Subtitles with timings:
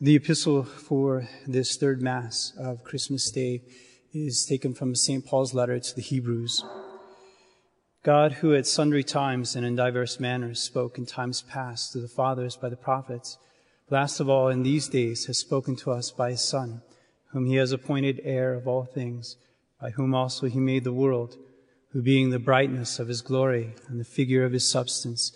[0.00, 3.62] The epistle for this third Mass of Christmas Day
[4.12, 5.26] is taken from St.
[5.26, 6.64] Paul's letter to the Hebrews.
[8.04, 12.06] God, who at sundry times and in diverse manners spoke in times past to the
[12.06, 13.38] fathers by the prophets,
[13.90, 16.80] last of all in these days has spoken to us by his Son,
[17.32, 19.36] whom he has appointed heir of all things,
[19.80, 21.34] by whom also he made the world,
[21.90, 25.32] who being the brightness of his glory and the figure of his substance,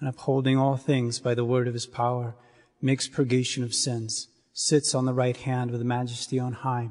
[0.00, 2.34] and upholding all things by the word of his power,
[2.80, 6.90] makes purgation of sins, sits on the right hand of the majesty on high,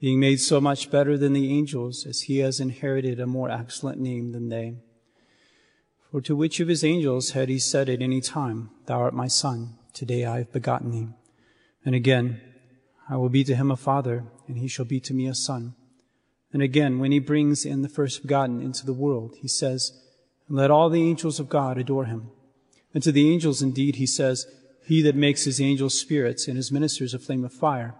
[0.00, 3.98] being made so much better than the angels as he has inherited a more excellent
[3.98, 4.76] name than they.
[6.10, 9.28] For to which of his angels had he said at any time, Thou art my
[9.28, 11.08] son, today I have begotten thee?
[11.84, 12.40] And again,
[13.08, 15.74] I will be to him a father, and he shall be to me a son.
[16.52, 19.92] And again, when he brings in the first begotten into the world, he says,
[20.48, 22.30] Let all the angels of God adore him.
[22.94, 24.46] And to the angels indeed he says,
[24.86, 27.94] He that makes his angels spirits and his ministers a flame of fire.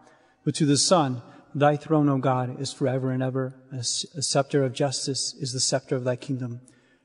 [0.44, 1.22] But to the Son,
[1.56, 3.54] Thy throne, O God, is forever and ever.
[3.70, 6.60] A scepter of justice is the scepter of thy kingdom.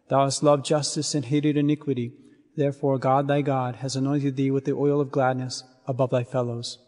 [0.08, 2.14] Thou hast loved justice and hated iniquity.
[2.56, 6.80] Therefore, God thy God has anointed thee with the oil of gladness above thy fellows.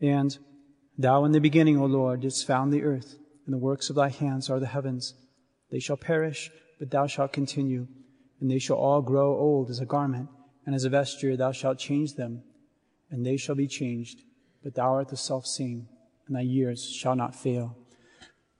[0.00, 0.38] And
[0.96, 4.10] thou in the beginning, O Lord, didst found the earth, and the works of thy
[4.10, 5.14] hands are the heavens.
[5.72, 7.88] They shall perish, but thou shalt continue,
[8.40, 10.28] and they shall all grow old as a garment,
[10.66, 12.42] and as a vesture thou shalt change them,
[13.10, 14.22] and they shall be changed,
[14.62, 15.88] but thou art the self same
[16.26, 17.76] and thy years shall not fail.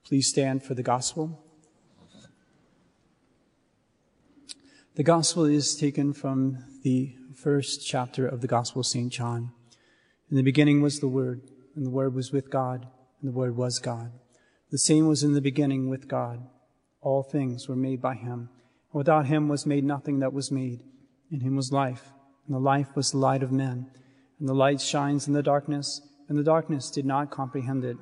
[0.03, 1.41] Please stand for the gospel.
[4.95, 9.11] The gospel is taken from the first chapter of the gospel of St.
[9.11, 9.51] John.
[10.29, 11.41] In the beginning was the Word,
[11.75, 12.87] and the Word was with God,
[13.19, 14.11] and the Word was God.
[14.71, 16.47] The same was in the beginning with God.
[17.01, 18.49] All things were made by him.
[18.91, 20.83] And without him was made nothing that was made.
[21.31, 22.11] In him was life,
[22.45, 23.87] and the life was the light of men.
[24.39, 27.97] And the light shines in the darkness, and the darkness did not comprehend it.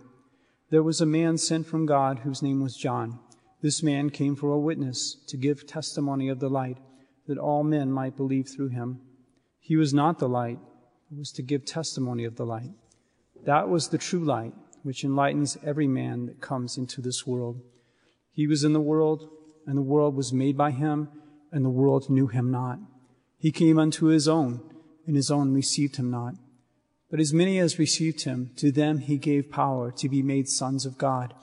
[0.70, 3.20] There was a man sent from God whose name was John.
[3.62, 6.80] This man came for a witness to give testimony of the light,
[7.28, 9.00] that all men might believe through him.
[9.60, 10.60] He was not the light,
[11.10, 12.72] but was to give testimony of the light.
[13.46, 17.62] That was the true light, which enlightens every man that comes into this world.
[18.32, 19.30] He was in the world,
[19.66, 21.08] and the world was made by him,
[21.52, 22.80] and the world knew him not.
[23.44, 24.62] He came unto his own,
[25.06, 26.36] and his own received him not.
[27.12, 30.86] But as many as received him, to them he gave power to be made sons
[30.86, 31.34] of God,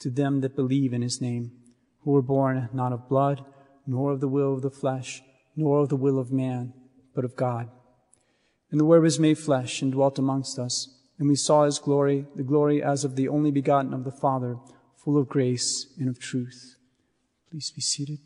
[0.00, 1.52] to them that believe in his name,
[2.02, 3.44] who were born not of blood,
[3.86, 5.22] nor of the will of the flesh,
[5.54, 6.74] nor of the will of man,
[7.14, 7.68] but of God.
[8.72, 10.88] And the Word was made flesh and dwelt amongst us,
[11.20, 14.56] and we saw his glory, the glory as of the only begotten of the Father,
[14.96, 16.74] full of grace and of truth.
[17.48, 18.18] Please be seated.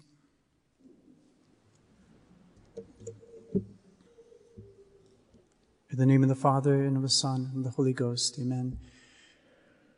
[5.98, 8.38] In the name of the Father, and of the Son, and of the Holy Ghost.
[8.38, 8.78] Amen.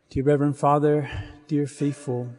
[0.08, 1.10] Dear Reverend Father,
[1.46, 2.30] dear faithful,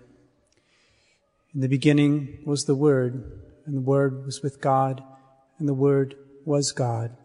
[1.53, 5.03] in the beginning was the Word, and the Word was with God,
[5.59, 7.15] and the Word was God.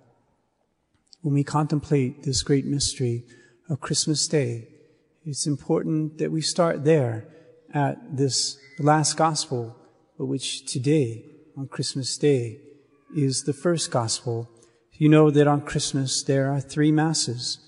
[1.23, 3.25] When we contemplate this great mystery
[3.71, 4.69] of Christmas Day,
[5.25, 7.27] it's important that we start there
[7.73, 9.75] at this last gospel,
[10.19, 11.25] which today,
[11.57, 12.61] on Christmas Day,
[13.17, 14.51] is the first gospel
[14.99, 17.59] you know that on Christmas there are three masses,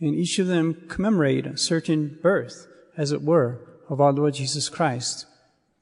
[0.00, 4.68] and each of them commemorate a certain birth, as it were, of our Lord Jesus
[4.68, 5.26] Christ.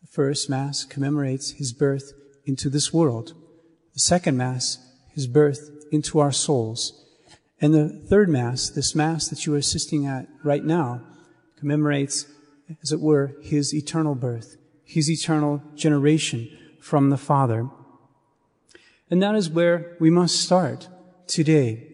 [0.00, 2.12] The first Mass commemorates his birth
[2.44, 3.34] into this world.
[3.94, 4.78] The second Mass,
[5.14, 6.98] his birth into our souls.
[7.60, 11.02] And the third Mass, this Mass that you are assisting at right now,
[11.58, 12.26] commemorates,
[12.82, 16.48] as it were, his eternal birth, his eternal generation
[16.80, 17.68] from the Father.
[19.12, 20.88] And that is where we must start
[21.26, 21.86] today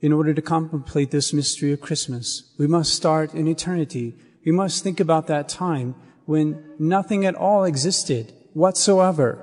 [0.00, 2.52] in order to contemplate this mystery of Christmas.
[2.58, 4.14] We must start in eternity.
[4.44, 5.94] We must think about that time
[6.26, 9.38] when nothing at all existed whatsoever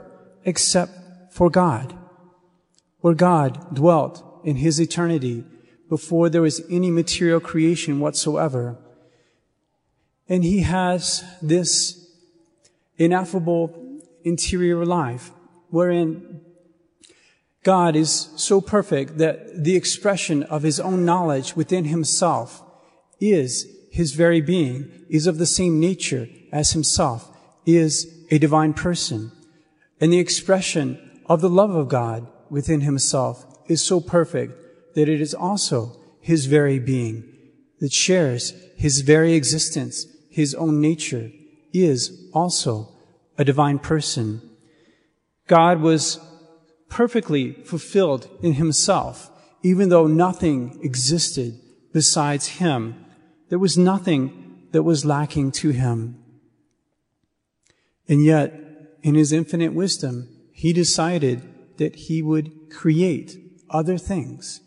[0.45, 0.91] except
[1.33, 1.97] for God,
[2.99, 5.43] where God dwelt in his eternity
[5.89, 8.77] before there was any material creation whatsoever.
[10.29, 12.13] And he has this
[12.99, 15.31] ineffable interior life
[15.71, 16.30] wherein
[17.63, 22.63] God is so perfect that the expression of his own knowledge within himself
[23.19, 27.29] is his very being, is of the same nature as himself,
[27.65, 29.31] is a divine person.
[29.99, 35.21] And the expression of the love of God within himself is so perfect that it
[35.21, 37.23] is also his very being
[37.79, 41.31] that shares his very existence, his own nature,
[41.73, 42.89] is also
[43.37, 44.41] a divine person.
[45.47, 46.19] God was
[46.91, 49.31] perfectly fulfilled in himself
[49.63, 51.59] even though nothing existed
[51.93, 53.05] besides him.
[53.49, 56.17] There was nothing that was lacking to him.
[58.07, 58.53] And yet,
[59.03, 61.41] in his infinite wisdom, he decided
[61.77, 63.37] that he would create
[63.69, 64.61] other things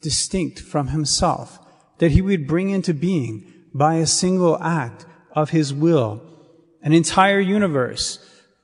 [0.00, 1.58] distinct from himself,
[1.98, 6.22] that he would bring into being by a single act of his will
[6.82, 8.18] an entire universe,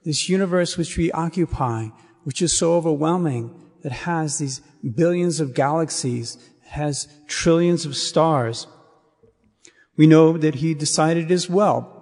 [0.04, 1.86] this universe which we occupy,
[2.24, 4.60] which is so overwhelming, that has these
[4.94, 6.36] billions of galaxies,
[6.66, 8.66] has trillions of stars.
[9.96, 11.96] We know that he decided as well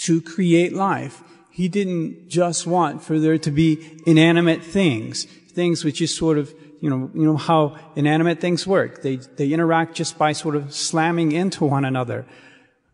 [0.00, 1.22] to create life.
[1.50, 6.54] He didn't just want for there to be inanimate things, things which is sort of,
[6.80, 9.02] you know, you know how inanimate things work.
[9.02, 12.26] They, they interact just by sort of slamming into one another.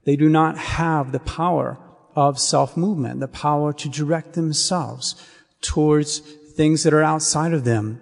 [0.04, 1.78] They do not have the power
[2.14, 5.14] of self-movement, the power to direct themselves
[5.62, 8.00] towards things that are outside of them.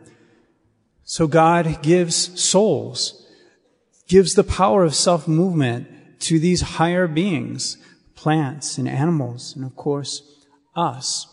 [1.05, 3.27] So God gives souls,
[4.09, 7.77] gives the power of self-movement to these higher beings,
[8.15, 10.23] plants and animals, and of course,
[10.75, 11.27] us.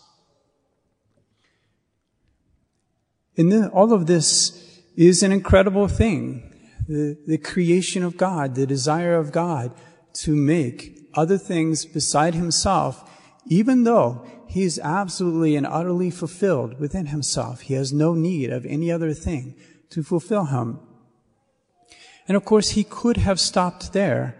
[3.36, 6.44] And all of this is an incredible thing.
[6.88, 9.72] The, the creation of God, the desire of God
[10.14, 13.08] to make other things beside himself,
[13.46, 17.60] even though he is absolutely and utterly fulfilled within himself.
[17.60, 19.54] He has no need of any other thing
[19.90, 20.80] to fulfill him.
[22.26, 24.34] And of course, he could have stopped there.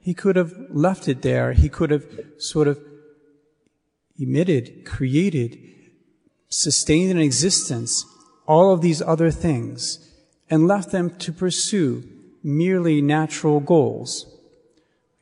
[0.00, 1.52] He could have left it there.
[1.52, 2.04] He could have
[2.38, 2.80] sort of
[4.18, 5.58] emitted, created,
[6.48, 8.04] sustained in existence
[8.46, 10.10] all of these other things
[10.50, 12.04] and left them to pursue
[12.42, 14.26] merely natural goals.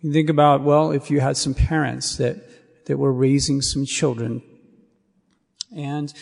[0.01, 2.50] You think about, well, if you had some parents that
[2.91, 4.43] that were raising some children.
[5.77, 6.13] And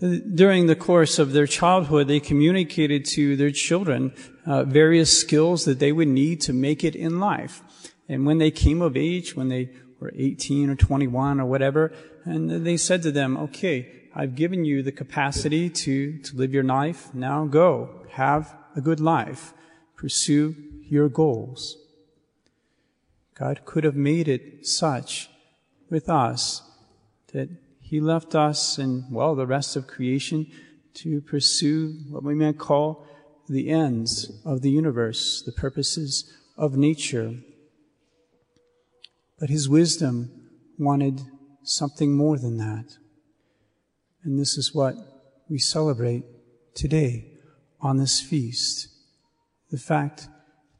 [0.00, 4.14] during the course of their childhood, they communicated to their children
[4.46, 7.60] uh, various skills that they would need to make it in life.
[8.08, 11.92] And when they came of age, when they were 18 or 21 or whatever,
[12.24, 16.62] and they said to them, okay, I've given you the capacity to, to live your
[16.62, 17.12] life.
[17.12, 18.06] Now go.
[18.10, 19.54] Have a good life.
[19.96, 20.54] Pursue
[20.84, 21.78] your goals.
[23.36, 25.28] God could have made it such
[25.92, 26.62] with us,
[27.32, 27.50] that
[27.80, 30.46] He left us and, well, the rest of creation
[30.94, 33.06] to pursue what we might call
[33.48, 37.34] the ends of the universe, the purposes of nature.
[39.38, 40.48] But His wisdom
[40.78, 41.20] wanted
[41.62, 42.96] something more than that.
[44.24, 44.94] And this is what
[45.48, 46.24] we celebrate
[46.74, 47.32] today
[47.80, 48.88] on this feast.
[49.70, 50.28] The fact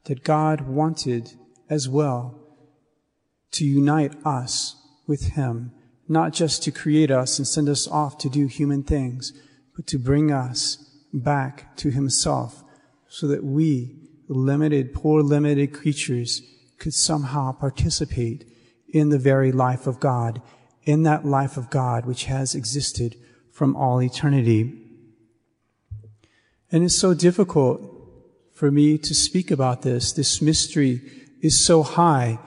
[0.05, 1.33] that God wanted
[1.69, 2.39] as well
[3.51, 4.75] to unite us
[5.07, 5.71] with Him,
[6.07, 9.33] not just to create us and send us off to do human things,
[9.75, 10.77] but to bring us
[11.13, 12.63] back to Himself
[13.07, 13.95] so that we,
[14.27, 16.41] limited, poor, limited creatures,
[16.79, 18.45] could somehow participate
[18.89, 20.41] in the very life of God,
[20.83, 23.15] in that life of God which has existed
[23.51, 24.79] from all eternity.
[26.71, 27.81] And it's so difficult
[28.53, 30.11] for me to speak about this.
[30.11, 31.01] This mystery
[31.41, 32.39] is so high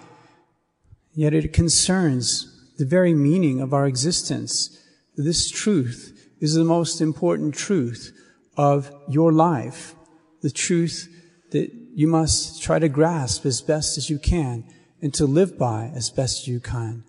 [1.16, 4.78] Yet it concerns the very meaning of our existence.
[5.16, 8.12] This truth is the most important truth
[8.58, 9.94] of your life.
[10.42, 11.08] The truth
[11.52, 14.64] that you must try to grasp as best as you can
[15.00, 17.02] and to live by as best as you can.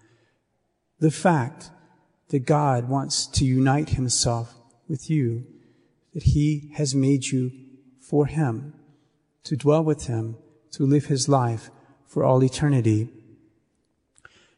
[1.00, 1.70] The fact
[2.30, 4.56] that God wants to unite himself
[4.88, 5.46] with you,
[6.14, 7.52] that he has made you
[8.00, 8.74] for him,
[9.44, 10.38] to dwell with him,
[10.72, 11.70] to live his life
[12.06, 13.10] for all eternity.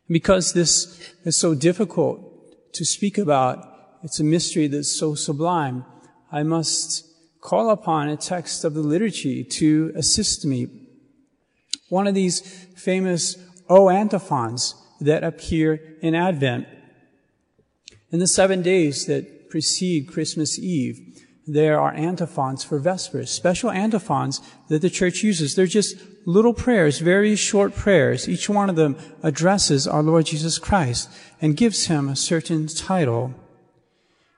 [0.09, 3.65] Because this is so difficult to speak about,
[4.03, 5.85] it's a mystery that's so sublime,
[6.31, 7.05] I must
[7.41, 10.67] call upon a text of the liturgy to assist me.
[11.89, 12.41] One of these
[12.75, 13.37] famous
[13.69, 16.67] O antiphons that appear in Advent.
[18.11, 20.99] In the seven days that precede Christmas Eve,
[21.51, 25.55] there are antiphons for Vespers, special antiphons that the church uses.
[25.55, 28.29] They're just little prayers, very short prayers.
[28.29, 31.09] Each one of them addresses our Lord Jesus Christ
[31.41, 33.33] and gives him a certain title.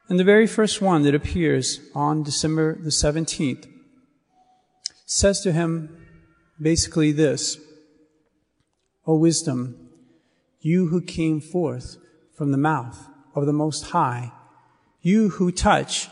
[0.08, 3.68] And the very first one that appears on December the 17th
[5.06, 6.06] says to him
[6.62, 7.58] basically this,
[9.06, 9.90] O wisdom,
[10.62, 11.98] you who came forth
[12.38, 14.32] from the mouth of the Most High,
[15.02, 16.08] you who touch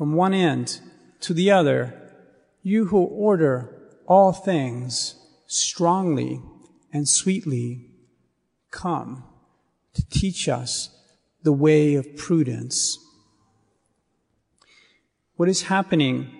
[0.00, 0.80] from one end
[1.20, 1.92] to the other,
[2.62, 3.68] you who order
[4.06, 5.14] all things
[5.46, 6.40] strongly
[6.90, 7.84] and sweetly,
[8.70, 9.22] come
[9.92, 10.88] to teach us
[11.42, 12.98] the way of prudence.
[15.36, 16.30] What is happening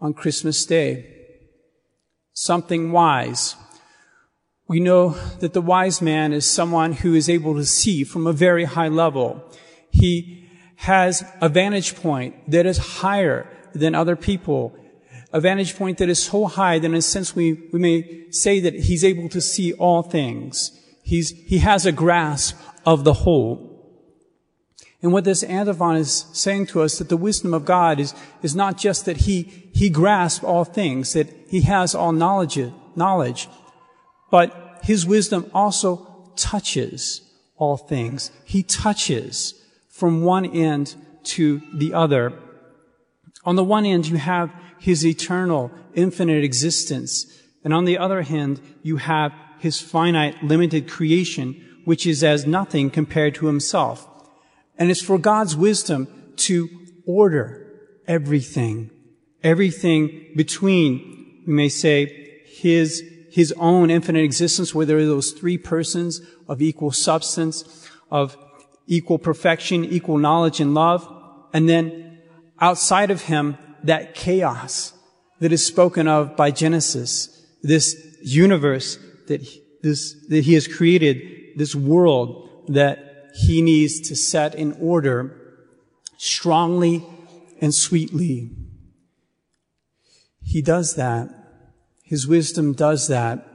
[0.00, 1.14] on Christmas Day.
[2.32, 3.54] Something wise.
[4.66, 8.32] We know that the wise man is someone who is able to see from a
[8.32, 9.44] very high level.
[9.92, 10.39] He
[10.80, 14.74] has a vantage point that is higher than other people.
[15.30, 18.60] A vantage point that is so high that in a sense we, we may say
[18.60, 20.72] that he's able to see all things.
[21.02, 22.56] He's, he has a grasp
[22.86, 23.66] of the whole.
[25.02, 28.56] And what this antiphon is saying to us that the wisdom of God is, is
[28.56, 29.42] not just that he,
[29.74, 32.58] he grasps all things, that he has all knowledge,
[32.96, 33.48] knowledge,
[34.30, 37.20] but his wisdom also touches
[37.58, 38.30] all things.
[38.46, 39.60] He touches
[40.00, 42.32] from one end to the other.
[43.44, 47.26] On the one end, you have his eternal, infinite existence.
[47.62, 52.88] And on the other hand, you have his finite, limited creation, which is as nothing
[52.88, 54.08] compared to himself.
[54.78, 56.70] And it's for God's wisdom to
[57.06, 57.66] order
[58.08, 58.90] everything,
[59.44, 65.58] everything between, we may say, his, his own infinite existence, where there are those three
[65.58, 68.38] persons of equal substance, of
[68.90, 71.08] equal perfection, equal knowledge and love,
[71.54, 72.18] and then
[72.60, 74.92] outside of him, that chaos
[75.38, 79.40] that is spoken of by Genesis, this universe that
[79.82, 85.36] this, that he has created, this world that he needs to set in order
[86.18, 87.06] strongly
[87.60, 88.50] and sweetly.
[90.42, 91.30] He does that.
[92.02, 93.46] His wisdom does that.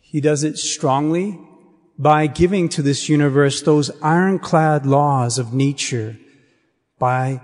[0.00, 1.40] He does it strongly
[1.98, 6.16] by giving to this universe those ironclad laws of nature
[6.98, 7.40] by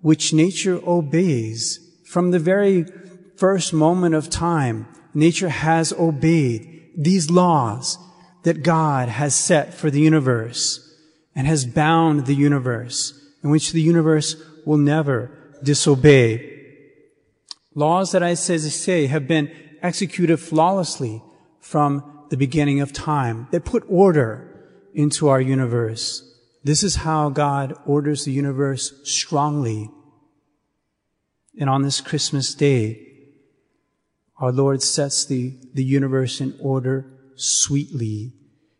[0.00, 2.86] which nature obeys from the very
[3.36, 4.86] first moment of time.
[5.14, 7.98] Nature has obeyed these laws
[8.44, 10.84] that God has set for the universe
[11.34, 15.30] and has bound the universe in which the universe will never
[15.62, 16.54] disobey.
[17.74, 19.50] Laws that I say have been
[19.82, 21.22] executed flawlessly
[21.60, 24.44] from the beginning of time that put order
[24.94, 26.24] into our universe.
[26.64, 29.90] This is how God orders the universe strongly.
[31.58, 33.04] And on this Christmas day,
[34.38, 37.06] our Lord sets the, the universe in order
[37.36, 38.32] sweetly.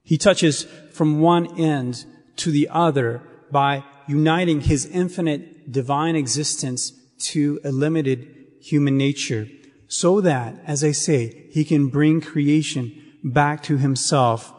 [0.03, 2.05] He touches from one end
[2.37, 8.27] to the other by uniting his infinite divine existence to a limited
[8.61, 9.49] human nature
[9.89, 14.53] so that, as I say, he can bring creation back to himself.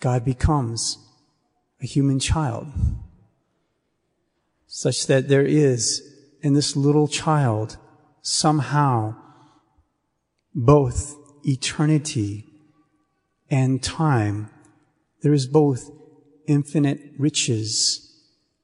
[0.00, 0.98] God becomes
[1.82, 2.68] a human child
[4.66, 6.02] such that there is
[6.42, 7.76] in this little child
[8.22, 9.14] somehow
[10.54, 12.46] both eternity
[13.50, 14.48] and time.
[15.22, 15.90] There is both
[16.46, 18.10] infinite riches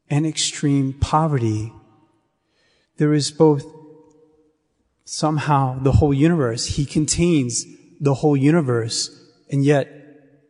[0.08, 1.72] and extreme poverty.
[2.98, 3.64] There is both
[5.04, 6.66] somehow the whole universe.
[6.76, 7.64] He contains
[8.00, 9.10] the whole universe,
[9.50, 9.88] and yet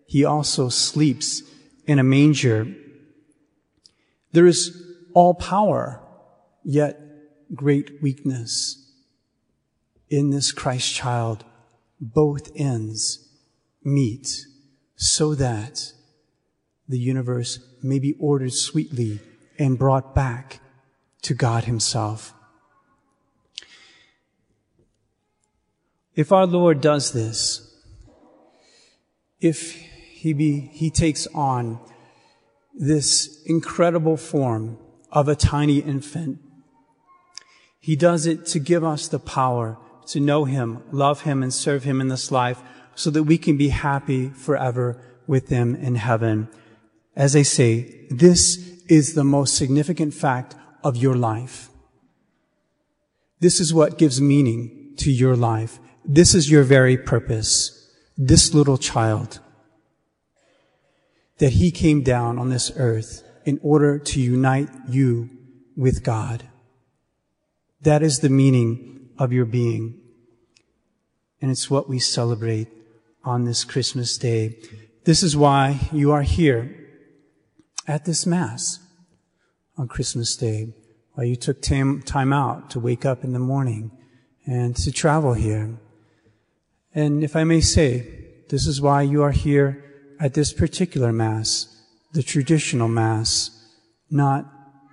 [0.06, 1.42] he also sleeps
[1.86, 2.74] in a manger.
[4.32, 4.82] There is
[5.14, 6.02] all power,
[6.64, 7.00] yet
[7.54, 8.82] great weakness.
[10.08, 11.44] In this Christ child,
[12.00, 13.28] both ends
[13.82, 14.46] meet
[14.96, 15.92] so that
[16.88, 19.20] the universe may be ordered sweetly
[19.58, 20.60] and brought back
[21.22, 22.32] to God Himself.
[26.16, 27.62] If our Lord does this,
[29.38, 31.78] if He be, He takes on
[32.74, 34.78] this incredible form
[35.12, 36.38] of a tiny infant,
[37.78, 41.84] He does it to give us the power to know Him, love Him, and serve
[41.84, 42.62] Him in this life
[42.94, 46.48] so that we can be happy forever with Him in heaven.
[47.14, 48.56] As I say, this
[48.88, 51.68] is the most significant fact of your life.
[53.40, 55.78] This is what gives meaning to your life.
[56.08, 57.90] This is your very purpose.
[58.16, 59.40] This little child.
[61.38, 65.30] That He came down on this earth in order to unite you
[65.76, 66.44] with God.
[67.82, 70.00] That is the meaning of your being.
[71.40, 72.68] And it's what we celebrate
[73.24, 74.56] on this Christmas day.
[75.04, 76.74] This is why you are here
[77.86, 78.78] at this Mass
[79.76, 80.74] on Christmas Day,
[81.14, 83.90] why you took time, out to wake up in the morning
[84.46, 85.78] and to travel here.
[86.96, 88.08] And if I may say,
[88.48, 89.84] this is why you are here
[90.18, 91.66] at this particular Mass,
[92.14, 93.50] the traditional Mass,
[94.10, 94.50] not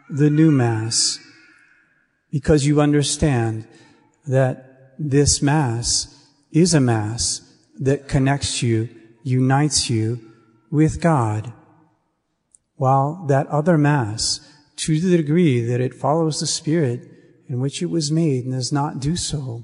[0.10, 1.18] the new Mass,
[2.30, 3.66] because you understand
[4.28, 7.42] that this Mass is a Mass
[7.80, 8.90] that connects you,
[9.24, 10.20] unites you
[10.70, 11.54] with God,
[12.76, 14.42] while that other Mass
[14.76, 17.10] to the degree that it follows the spirit
[17.48, 19.64] in which it was made and does not do so.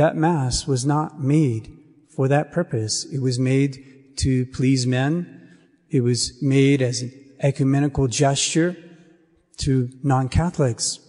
[0.00, 1.76] That Mass was not made
[2.08, 3.04] for that purpose.
[3.12, 5.58] It was made to please men.
[5.90, 8.78] It was made as an ecumenical gesture
[9.58, 11.00] to non-Catholics.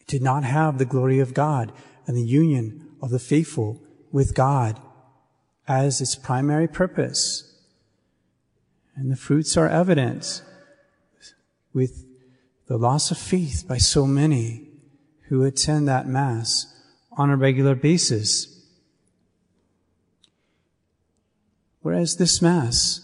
[0.00, 1.72] It did not have the glory of God
[2.06, 3.82] and the union of the faithful
[4.12, 4.80] with God
[5.66, 7.52] as its primary purpose.
[8.94, 10.40] And the fruits are evident
[11.72, 12.06] with
[12.68, 14.68] the loss of faith by so many
[15.22, 16.72] who attend that Mass
[17.16, 18.52] on a regular basis.
[21.80, 23.02] Whereas this Mass,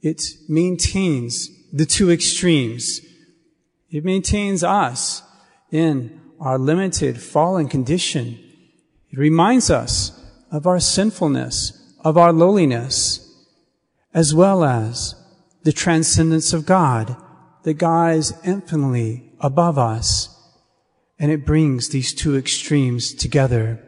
[0.00, 3.00] it maintains the two extremes.
[3.90, 5.22] It maintains us
[5.70, 8.38] in our limited fallen condition.
[9.10, 10.18] It reminds us
[10.50, 13.20] of our sinfulness, of our lowliness,
[14.12, 15.14] as well as
[15.62, 17.16] the transcendence of God,
[17.62, 20.28] that God is infinitely above us.
[21.22, 23.80] And it brings these two extremes together.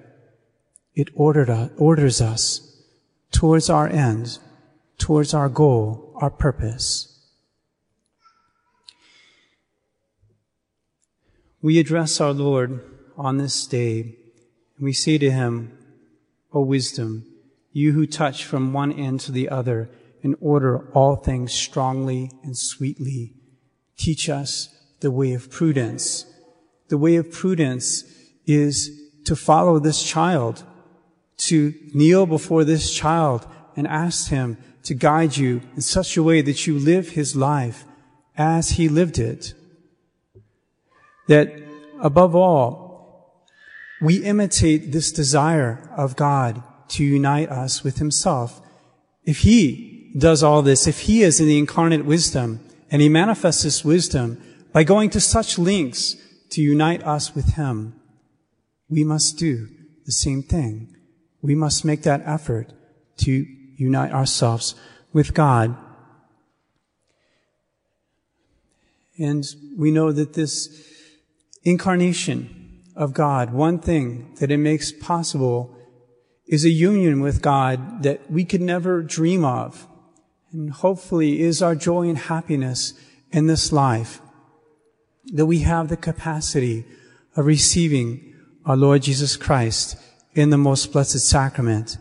[0.94, 2.80] It ordered, orders us
[3.32, 4.38] towards our end,
[4.98, 7.10] towards our goal, our purpose.
[11.60, 12.80] We address our Lord
[13.16, 14.16] on this day,
[14.76, 15.76] and we say to him,
[16.52, 17.26] O wisdom,
[17.72, 19.90] you who touch from one end to the other
[20.22, 23.32] and order all things strongly and sweetly,
[23.96, 24.68] teach us
[25.00, 26.26] the way of prudence.
[26.94, 28.04] The way of prudence
[28.46, 28.88] is
[29.24, 30.62] to follow this child,
[31.38, 36.40] to kneel before this child and ask him to guide you in such a way
[36.40, 37.84] that you live his life
[38.36, 39.54] as he lived it
[41.26, 41.52] that
[42.00, 43.42] above all,
[44.00, 48.60] we imitate this desire of God to unite us with himself.
[49.24, 53.64] If he does all this, if he is in the incarnate wisdom and he manifests
[53.64, 54.40] this wisdom
[54.72, 56.20] by going to such lengths
[56.54, 58.00] to unite us with him,
[58.88, 59.68] we must do
[60.06, 60.94] the same thing.
[61.42, 62.72] We must make that effort
[63.18, 64.76] to unite ourselves
[65.12, 65.76] with God.
[69.18, 69.44] And
[69.76, 70.68] we know that this
[71.64, 75.76] incarnation of God, one thing that it makes possible
[76.46, 79.88] is a union with God that we could never dream of.
[80.52, 82.94] And hopefully is our joy and happiness
[83.32, 84.20] in this life
[85.32, 86.84] that we have the capacity
[87.36, 88.34] of receiving
[88.64, 89.96] our Lord Jesus Christ
[90.34, 91.96] in the most blessed sacrament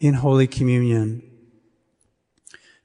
[0.00, 1.22] in Holy Communion.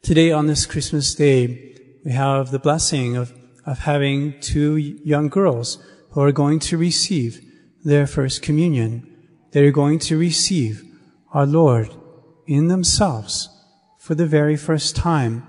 [0.01, 3.34] Today on this Christmas day, we have the blessing of,
[3.65, 5.77] of having two young girls
[6.12, 7.41] who are going to receive
[7.84, 9.10] their first communion.
[9.51, 10.84] They're going to receive
[11.34, 11.89] our Lord
[12.47, 13.49] in themselves
[13.99, 15.47] for the very first time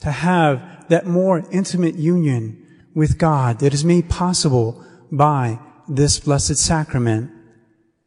[0.00, 2.63] to have that more intimate union
[2.94, 7.30] with God that is made possible by this blessed sacrament.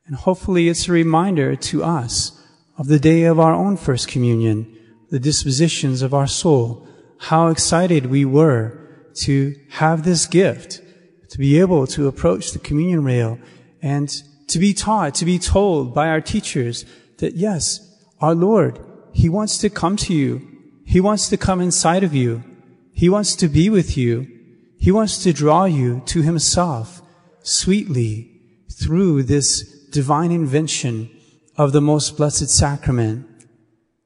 [0.06, 2.41] And hopefully it's a reminder to us
[2.78, 4.73] of the day of our own first communion,
[5.10, 6.88] the dispositions of our soul,
[7.19, 8.78] how excited we were
[9.15, 10.82] to have this gift
[11.30, 13.39] to be able to approach the communion rail
[13.82, 16.86] and to be taught, to be told by our teachers
[17.17, 17.80] that yes,
[18.21, 18.80] our Lord,
[19.12, 20.47] He wants to come to you.
[20.86, 22.43] He wants to come inside of you.
[22.93, 24.37] He wants to be with you.
[24.77, 27.01] He wants to draw you to Himself
[27.41, 28.31] sweetly
[28.71, 31.09] through this divine invention
[31.55, 33.25] of the most blessed sacrament.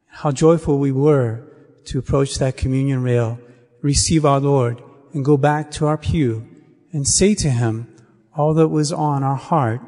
[0.08, 1.44] How joyful we were
[1.86, 3.40] to approach that communion rail,
[3.82, 4.82] receive our Lord,
[5.14, 6.48] and go back to our pew
[6.94, 7.94] and say to him
[8.36, 9.82] all that was on our heart.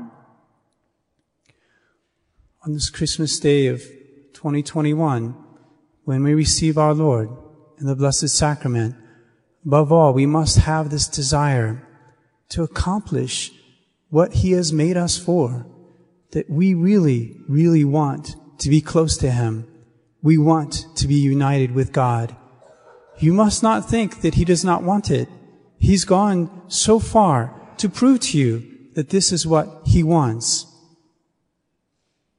[2.66, 3.82] On this Christmas day of
[4.34, 5.36] 2021,
[6.04, 7.30] when we receive our Lord
[7.80, 8.96] in the Blessed Sacrament,
[9.66, 11.88] above all, we must have this desire
[12.50, 13.52] to accomplish
[14.10, 15.66] what He has made us for,
[16.32, 19.68] that we really, really want to be close to Him.
[20.22, 22.36] We want to be united with God.
[23.20, 25.28] You must not think that He does not want it.
[25.78, 30.66] He's gone so far to prove to you that this is what he wants.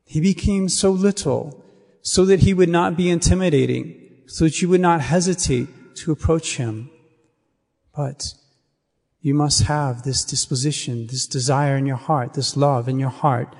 [0.04, 1.62] He became so little
[2.02, 6.56] so that he would not be intimidating, so that you would not hesitate to approach
[6.56, 6.90] him.
[7.96, 8.34] But
[9.20, 13.54] you must have this disposition, this desire in your heart, this love in your heart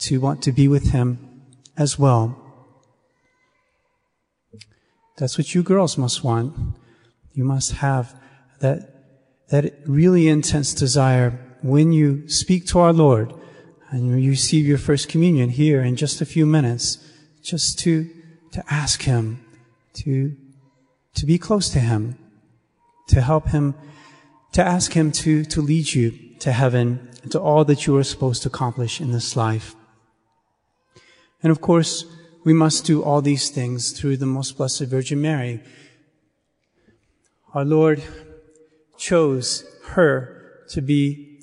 [0.00, 1.42] to want to be with him
[1.76, 2.36] as well.
[5.18, 6.54] That's what you girls must want.
[7.34, 8.18] You must have
[8.60, 9.00] that
[9.50, 13.34] that really intense desire when you speak to our Lord
[13.90, 16.98] and you receive your first communion here in just a few minutes,
[17.42, 18.08] just to,
[18.52, 19.44] to ask Him,
[19.94, 20.36] to,
[21.16, 22.16] to be close to Him,
[23.10, 23.74] to help him,
[24.52, 28.04] to ask him to, to lead you to heaven and to all that you are
[28.04, 29.74] supposed to accomplish in this life.
[31.42, 32.04] And of course,
[32.44, 35.60] we must do all these things through the most blessed Virgin Mary.
[37.52, 38.02] Our Lord
[38.96, 41.40] chose her to be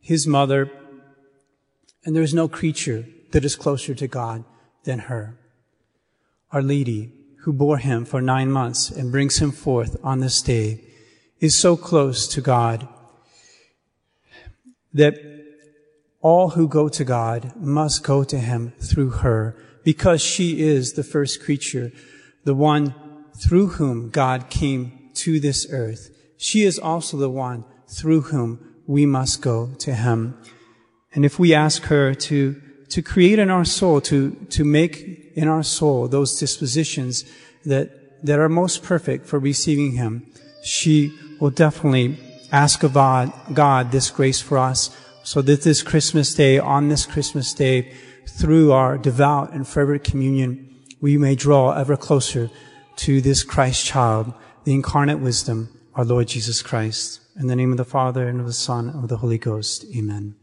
[0.00, 0.70] his mother,
[2.04, 4.44] and there is no creature that is closer to God
[4.84, 5.38] than her.
[6.50, 10.80] Our Lady, who bore him for nine months and brings him forth on this day,
[11.42, 12.88] is so close to God
[14.94, 15.14] that
[16.20, 21.02] all who go to God must go to him through her because she is the
[21.02, 21.90] first creature,
[22.44, 22.94] the one
[23.36, 26.10] through whom God came to this earth.
[26.36, 30.38] She is also the one through whom we must go to him.
[31.12, 35.48] And if we ask her to, to create in our soul, to, to make in
[35.48, 37.24] our soul those dispositions
[37.64, 40.30] that, that are most perfect for receiving him,
[40.62, 42.16] she will definitely
[42.52, 47.04] ask of God, God this grace for us so that this Christmas day, on this
[47.04, 47.92] Christmas day,
[48.28, 52.48] through our devout and fervent communion, we may draw ever closer
[52.94, 57.20] to this Christ child, the incarnate wisdom, our Lord Jesus Christ.
[57.34, 59.84] In the name of the Father and of the Son and of the Holy Ghost.
[59.96, 60.36] Amen.